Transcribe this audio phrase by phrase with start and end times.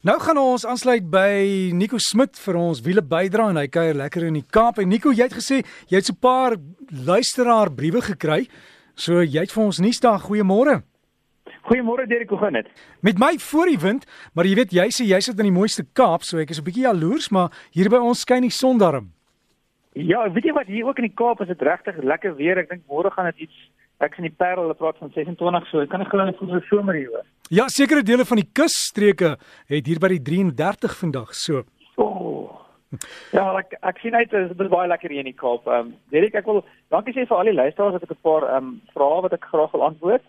[0.00, 4.24] Nou gaan ons aansluit by Nico Smit vir ons wiele bydra en hy kuier lekker
[4.30, 4.78] in die Kaap.
[4.80, 5.58] En Nico, jy het gesê
[5.92, 6.56] jy het so 'n paar
[6.88, 8.48] luisteraar briewe gekry.
[8.96, 10.18] So jy het vir ons nuus daar.
[10.18, 10.82] Goeiemôre.
[11.68, 12.66] Goeiemôre Derek, hoe gaan dit?
[13.02, 15.84] Met my voor die wind, maar jy weet jy sê jy sit in die mooiste
[15.92, 19.12] Kaap, so ek is 'n bietjie jaloers, maar hier by ons skyn die son darm.
[19.92, 22.56] Ja, weet jy wat hier ook in die Kaap is dit regtig lekker weer.
[22.58, 23.69] Ek dink môre gaan dit iets
[24.00, 25.82] ek sien die Parel, hulle praat van 26 so.
[25.84, 27.26] Ek kan glo dit voel so somer hier hoor.
[27.50, 29.36] Ja, sekere dele van die kusstreke
[29.68, 31.64] het hier by die 33 vandag so.
[32.00, 32.60] Oh.
[33.30, 35.66] Ja, ek ek sien uit dit is baie lekker hier in die Kaap.
[35.68, 38.24] Ehm um, weet ek ek wil dankie sê vir al die luisteraars wat ek 'n
[38.26, 40.24] paar ehm um, vrae wat ek graag wil antwoord.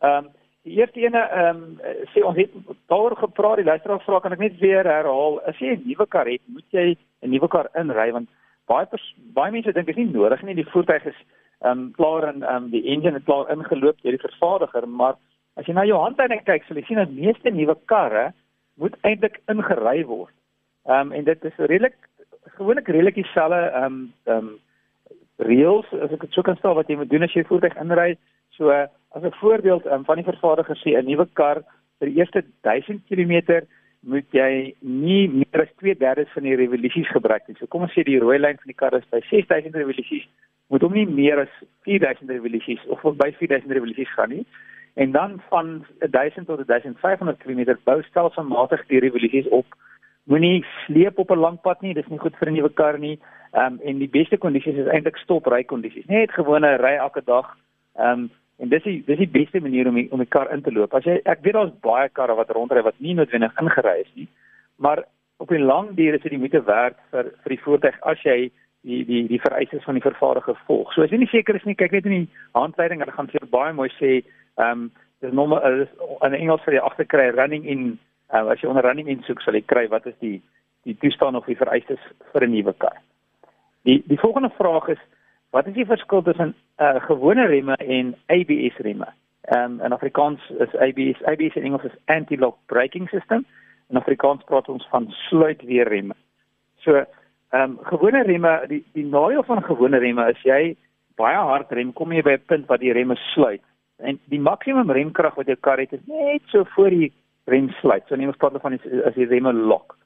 [0.00, 0.30] Ehm um,
[0.64, 1.80] die eerste ene ehm um,
[2.14, 2.52] sê ons het
[2.88, 5.40] daaroor gepraat, die luisteraar vra kan ek net weer herhaal.
[5.44, 8.28] As jy 'n nuwe kar het, moet jy 'n nuwe kar inry want
[8.66, 8.86] baie
[9.34, 11.20] baie mense dink dit is nie nodig nie, die voertuig is
[11.66, 15.16] ehm um, klaar en ehm um, die engine het klaar ingeloop deur die vervaardiger, maar
[15.56, 18.26] as jy na jou handleiding kyk, sal jy sien dat meeste nuwe karre
[18.82, 20.34] moet eintlik ingery word.
[20.86, 21.96] Ehm um, en dit is redelik
[22.58, 24.54] gewoonlik redelik dieselfde ehm um, ehm um,
[25.50, 28.16] reëls as ek dit sou kan stel wat jy moet doen as jy voertuig inry.
[28.56, 31.62] So as 'n voorbeeld um, van die vervaardiger sê 'n nuwe kar
[31.98, 33.66] vir die eerste 1000 km
[34.02, 37.56] moet jy nie meer as 2/3 van die revolusies gebruik nie.
[37.58, 40.26] So kom ons sê die rooi lyn van die kar is by 6000 revolusies
[40.68, 41.52] moet hom nie meer as
[41.86, 44.46] 4000 revolusies of by 4000 revolusies gaan nie.
[44.96, 49.66] En dan van 1000 tot 1500 km bou stelselmatig die revolusies op.
[50.24, 53.18] Moenie sleep op 'n lang pad nie, dis nie goed vir 'n nuwe kar nie.
[53.52, 56.06] Um, en die beste kondisies is eintlik stop ry kondisies.
[56.06, 57.56] Net gewone ry elke dag.
[57.98, 60.72] Um, en dis die dis die beste manier om die, om die kar in te
[60.72, 60.94] loop.
[60.94, 64.28] As jy ek weet daar's baie karre wat rondry wat nie noodwendig ingery is nie.
[64.76, 65.04] Maar
[65.36, 68.50] op 'n lang duur is dit die moeite werd vir vir die voertuig as jy
[68.86, 70.92] die die die vereistes van die vervaardiger volg.
[70.94, 73.48] So as jy nie seker is nie, kyk net in die handleiding, hulle gaan vir
[73.50, 74.20] baie mooi sê,
[74.60, 74.86] ehm um,
[75.24, 75.88] dis nommer is
[76.26, 77.84] in Engels vir jy agterkry running in
[78.34, 80.38] uh, as jy onder running in soek sal jy kry wat is die
[80.86, 83.00] die toestand of die vereistes vir 'n nuwe kar.
[83.88, 85.02] Die die volgende vraag is
[85.56, 89.08] wat is die verskil tussen 'n uh, gewone remme en ABS remme?
[89.48, 93.46] Ehm um, in Afrikaans is ABS ABS in Engels is anti-lock braking system.
[93.90, 96.14] In Afrikaans praat ons van sluitweer remme.
[96.84, 97.04] So
[97.54, 100.76] Ehm um, gewone remme, die die nadeel van gewone remme is jy
[101.16, 103.62] baie hard rem, kom jy by 'n punt waar die remme sluit.
[103.98, 107.12] En die maksimum remkrag wat jou kar het is net so voor die
[107.44, 108.02] rem sluit.
[108.08, 109.96] So neem ons praat van die, as die remme lock.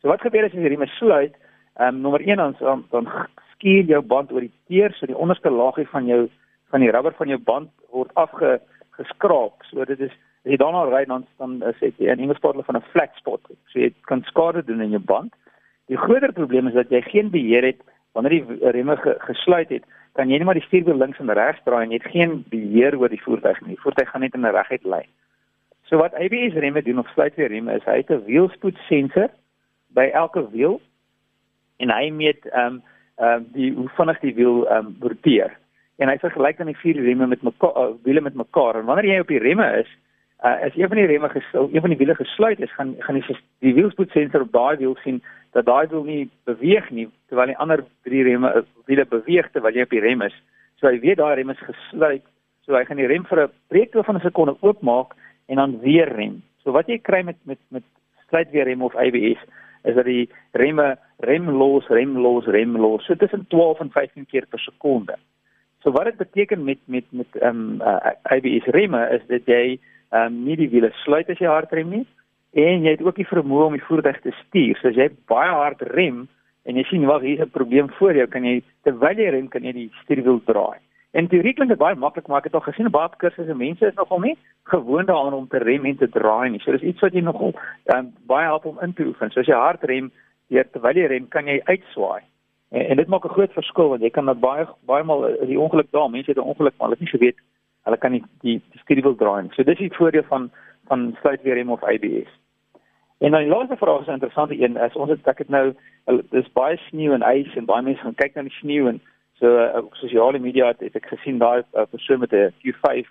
[0.00, 1.34] So wat gebeur as jy die remme sluit?
[1.78, 3.08] Ehm um, nommer 1 dan dan, dan
[3.52, 6.28] skuur jou band oor die teer, so die onderste laagie van jou
[6.70, 9.64] van die rubber van jou band word afge geskraap.
[9.70, 10.12] So dit is
[10.44, 13.40] as jy daarna ry dan dan is dit 'n Engels praat van 'n flat spot.
[13.72, 15.32] So jy kan skade doen in jou band.
[15.90, 17.80] Die groter probleem is dat jy geen beheer het
[18.14, 19.86] wanneer die remme ge, gesluit het,
[20.18, 22.96] kan jy net maar die stuurwiel links en regs draai en jy het geen beheer
[22.98, 23.74] oor die voertuig nie.
[23.74, 25.08] Die voertuig gaan net in 'n reguit lyn.
[25.88, 29.30] So wat ABS remme doen of sluitweer remme is hy het 'n wielspoed sensor
[29.94, 30.80] by elke wiel
[31.78, 32.82] en hy meet ehm um,
[33.18, 35.56] um, die hoe vinnig die wiel ehm um, roteer.
[35.98, 39.04] En hy vergelyk dan die vier remme met mekaar uh, wiele met mekaar en wanneer
[39.04, 39.90] jy op die remme is,
[40.44, 43.14] uh, as een van die remme gesluit, een van die wiele gesluit is, gaan gaan
[43.14, 47.58] die die wielspoedsensor op daai wiel sien dat daai wiel nie beweeg nie terwyl die
[47.58, 50.36] ander drie remme uh, wiele beweeg terwyl jy op die rem is.
[50.80, 52.24] So hy weet daai rem is gesluit.
[52.64, 55.16] So hy gaan die rem vir 'n breekte van 'n sekonde oopmaak
[55.48, 56.42] en dan weer rem.
[56.62, 57.84] So wat jy kry met met met
[58.28, 59.40] sluitweer rem of ABS
[59.82, 63.04] is dat die remme rem los, rem los, rem los.
[63.04, 65.16] So tussen 12 en 15 keer per sekonde.
[65.82, 69.78] So wat dit beteken met met met ehm um, uh, ABS remme is dat jy
[70.12, 72.06] ehm um, nie die wiele sluit as jy hard rem nie
[72.52, 74.78] en jy het ook die vermoë om die voertuig te stuur.
[74.80, 76.24] So as jy baie hard rem
[76.66, 79.48] en jy sien wag hier is 'n probleem voor jou, kan jy terwyl jy rem
[79.48, 80.78] kan jy die stuurwiel draai.
[81.12, 83.86] En teoreties klink dit baie maklik, maar ek het al gesien op baie kursusse mense
[83.86, 86.60] is nogal nie gewoond daaraan om te rem en te draai nie.
[86.60, 87.54] So dis iets wat jy nogal
[87.94, 89.30] um, baie help om in te oefen.
[89.30, 90.12] So as jy hard rem,
[90.48, 92.22] jy terwyl jy rem kan jy uitswaai.
[92.70, 95.58] En, en dit maak 'n groot verskil want jy kan dat baie baie maal die
[95.58, 97.38] ongeluk daar, mense het 'n ongeluk maar hulle het nie geweet
[97.90, 99.50] hulle kan nie die die stuurwiel draai.
[99.54, 100.50] So dis die voordeel van
[100.90, 102.30] van sluitweerrem of ABS.
[103.20, 104.78] En dan die laaste vraag is 'n interessante een.
[104.78, 105.74] As ons het ek het nou
[106.30, 109.00] dis baie sneeu en ys en baie mense gaan kyk na die sneeu en
[109.40, 113.06] so uh, op sosiale media het, het ek gesien daai uh, persoon met 'n Q5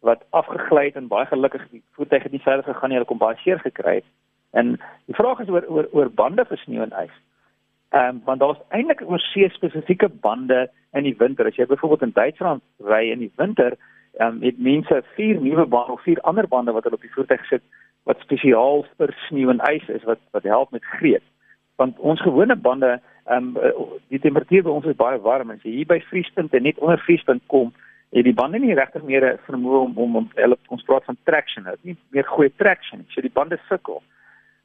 [0.00, 2.96] wat afgegly het en baie gelukkig die voertuig het nie verder gegaan nie.
[2.98, 4.08] Hulle kom baie seer gekry het.
[4.52, 7.16] En die vraag is oor oor oor bande vir sneeu en ys.
[7.90, 11.46] Ehm um, want daar's eintlik oor see spesifieke bande in die winter.
[11.46, 13.76] As jy byvoorbeeld in Duitsland ry in die winter,
[14.18, 17.46] um, het mense vier nuwe bande of vier ander bande wat hulle op die voertuig
[17.46, 17.62] sit
[18.04, 21.22] wat spesiaal vir sneeu en ys is wat wat help met greep.
[21.76, 25.64] Want ons gewone bande, ehm um, die temperatuur by ons is baie warm en as
[25.66, 27.72] jy hier by vriespunt en net onder vriespunt kom,
[28.14, 31.66] het die bande nie regtig meer vermoë om om om hulle ons praat van traction,
[31.66, 33.06] het nie meer goeie traction.
[33.10, 34.02] So die bande sukkel.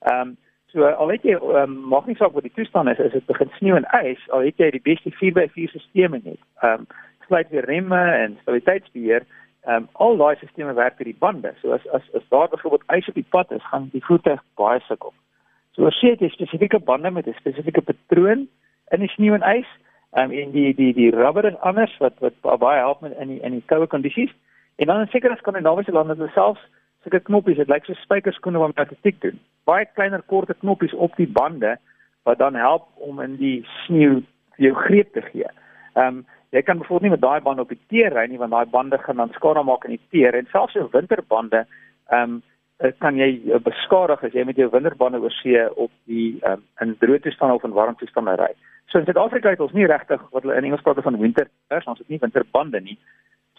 [0.06, 0.38] Ehm um,
[0.70, 3.50] So al het jy um, maak nie saak wat die toestand is, as dit begin
[3.58, 6.38] sneeu en ys, al het jy die beste 4x4 stelsel net.
[6.62, 6.90] Ehm um,
[7.30, 9.26] sluit weer remme en stabiliteitsbeheer.
[9.68, 11.54] Ehm um, al daai stelsels werk vir die bande.
[11.62, 14.80] So as as as daar byvoorbeeld ys op die pad is, gaan die voertuig baie
[14.88, 15.14] sukkel.
[15.76, 18.48] So as jy 'n spesifieke bande met 'n spesifieke patroon
[18.92, 19.70] in die sneeu en ys,
[20.18, 23.28] ehm um, en die die die rubber is anders wat wat baie help met in
[23.28, 24.34] die in die koue kondisies.
[24.76, 26.62] En dan seker as Skandinawiese lande hulle selfs
[27.04, 29.40] sulke knoppies, dit lyk so spykerskoene wat statistiek doen.
[29.70, 31.78] Baie kleiner korte knoppies op die bande
[32.28, 34.22] wat dan help om in die sneeu
[34.58, 35.48] jou greep te gee.
[35.96, 36.26] Ehm um,
[36.56, 38.98] jy kan byvoorbeeld nie met daai bande op die teer ry nie want daai bande
[38.98, 42.42] gaan dan skade maak in die teer en selfs jou winterbande ehm um,
[43.04, 47.20] kan jy beskadig as jy met jou winterbande oor see op die um, in droë
[47.26, 48.54] toestande of in warm toestande ry.
[48.88, 52.00] So in Suid-Afrika het ons nie regtig wat hulle in Engels praat van winter, ons
[52.00, 52.96] het nie winterbande nie.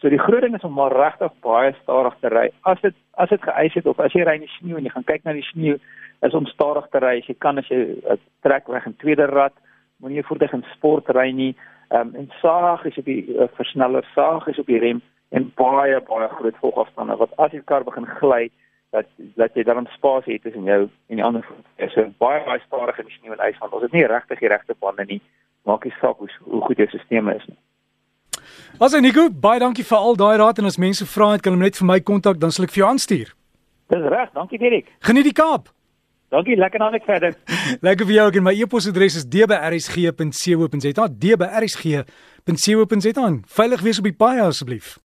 [0.00, 2.46] So die groot ding is om maar regtig baie stadig te ry.
[2.64, 4.92] As dit as dit geëis het of as jy ry in die sneeu en jy
[4.94, 5.76] gaan kyk na die sneeu,
[6.24, 7.18] is om stadig te ry.
[7.20, 8.16] As jy kan as jy uh,
[8.46, 9.52] trek weg in tweede rad,
[10.00, 11.52] moenie voertuig in sport ry nie.
[11.90, 15.52] Ehm um, en saag is op die uh, versneller, saag is op die rem en
[15.54, 18.50] baie baie groot volgafstande wat as die kar begin gly
[18.90, 21.92] dat dat jy dan spasie het tussen jou en die ander voertuig.
[21.92, 24.52] So baie baie stadig in die sneeu en ys want ons het nie regtig die
[24.52, 25.20] regte bande nie.
[25.66, 27.58] Maak nie saak hoe, hoe goed jou stelsel is nie.
[28.78, 31.52] As en Nico, baie dankie vir al daai raad en as mense vra het kan
[31.52, 33.34] hulle net vir my kontak dan sal ek vir jou aanstuur.
[33.90, 34.94] Dis reg, dankie Dirk.
[35.02, 35.74] Geniet die Kaap.
[36.30, 37.34] Dankie, lekker dan ek verder.
[37.86, 41.08] lekker vir jou ook en my e-posadres is dbrsg.co.za.
[41.26, 43.26] dbrsg.co.za.
[43.58, 45.00] Veilig wees op die paai asseblief.